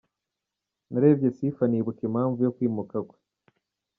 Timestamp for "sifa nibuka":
1.37-2.01